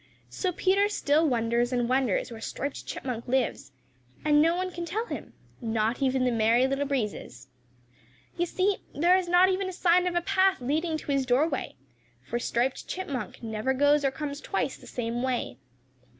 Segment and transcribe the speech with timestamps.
[0.31, 3.71] So Peter still wonders and wonders where Striped Chipmunk lives,
[4.25, 7.49] and no one can tell him, not even the Merry Little Breezes.
[8.35, 11.75] You see there is not even a sign of a path leading to his doorway,
[12.27, 15.59] for Striped Chipmunk never goes or comes twice the same way.